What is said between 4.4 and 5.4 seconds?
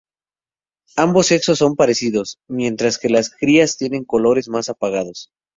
más apagados.